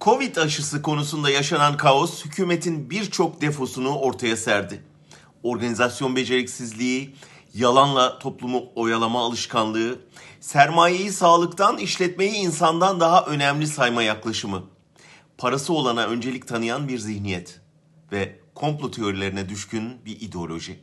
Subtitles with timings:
[0.00, 4.82] Covid aşısı konusunda yaşanan kaos hükümetin birçok defosunu ortaya serdi.
[5.42, 7.14] Organizasyon beceriksizliği,
[7.54, 9.98] yalanla toplumu oyalama alışkanlığı,
[10.40, 14.64] sermayeyi sağlıktan, işletmeyi insandan daha önemli sayma yaklaşımı,
[15.38, 17.60] parası olana öncelik tanıyan bir zihniyet
[18.12, 20.80] ve komplo teorilerine düşkün bir ideoloji.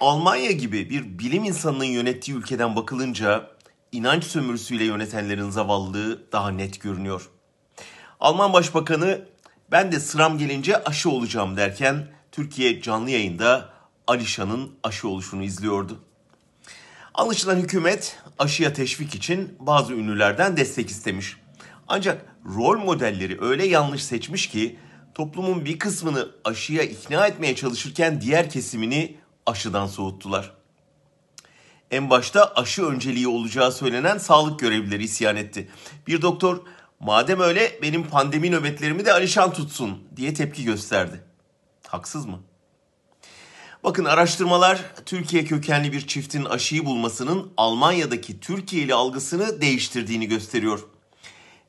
[0.00, 3.50] Almanya gibi bir bilim insanının yönettiği ülkeden bakılınca
[3.92, 7.30] inanç sömürüsüyle yönetenlerin zavallılığı daha net görünüyor.
[8.26, 9.20] Alman Başbakanı
[9.70, 13.68] ben de sıram gelince aşı olacağım derken Türkiye canlı yayında
[14.06, 16.00] Alişan'ın aşı oluşunu izliyordu.
[17.14, 21.36] Anlaşılan hükümet aşıya teşvik için bazı ünlülerden destek istemiş.
[21.88, 22.26] Ancak
[22.56, 24.78] rol modelleri öyle yanlış seçmiş ki
[25.14, 30.52] toplumun bir kısmını aşıya ikna etmeye çalışırken diğer kesimini aşıdan soğuttular.
[31.90, 35.68] En başta aşı önceliği olacağı söylenen sağlık görevlileri isyan etti.
[36.06, 36.60] Bir doktor
[37.00, 41.24] madem öyle benim pandemi nöbetlerimi de Alişan tutsun diye tepki gösterdi.
[41.86, 42.40] Haksız mı?
[43.84, 50.80] Bakın araştırmalar Türkiye kökenli bir çiftin aşıyı bulmasının Almanya'daki Türkiye'li algısını değiştirdiğini gösteriyor.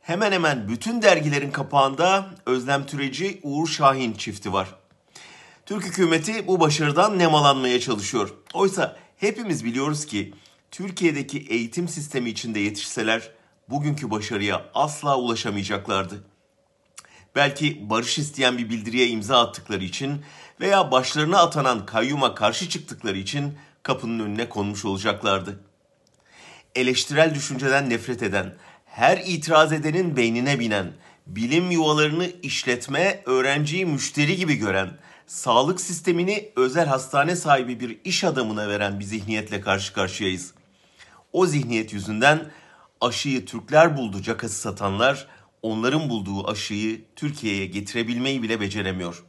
[0.00, 4.74] Hemen hemen bütün dergilerin kapağında Özlem Türeci, Uğur Şahin çifti var.
[5.66, 8.34] Türk hükümeti bu başarıdan nemalanmaya çalışıyor.
[8.54, 10.34] Oysa hepimiz biliyoruz ki
[10.70, 13.30] Türkiye'deki eğitim sistemi içinde yetişseler
[13.70, 16.24] bugünkü başarıya asla ulaşamayacaklardı.
[17.34, 20.22] Belki barış isteyen bir bildiriye imza attıkları için
[20.60, 25.60] veya başlarına atanan kayyuma karşı çıktıkları için kapının önüne konmuş olacaklardı.
[26.74, 28.54] Eleştirel düşünceden nefret eden,
[28.84, 30.92] her itiraz edenin beynine binen,
[31.26, 34.90] bilim yuvalarını işletme, öğrenciyi müşteri gibi gören,
[35.26, 40.54] sağlık sistemini özel hastane sahibi bir iş adamına veren bir zihniyetle karşı karşıyayız.
[41.32, 42.50] O zihniyet yüzünden
[43.00, 45.28] aşıyı Türkler buldu cakası satanlar
[45.62, 49.24] onların bulduğu aşıyı Türkiye'ye getirebilmeyi bile beceremiyor.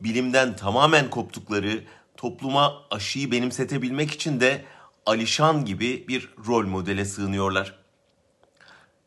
[0.00, 1.84] Bilimden tamamen koptukları
[2.16, 4.64] topluma aşıyı benimsetebilmek için de
[5.06, 7.78] Alişan gibi bir rol modele sığınıyorlar.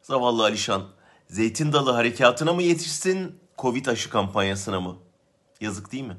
[0.01, 0.87] Zavallı Alişan,
[1.27, 4.97] Zeytin Dalı harekatına mı yetişsin, Covid aşı kampanyasına mı?
[5.61, 6.17] Yazık değil mi?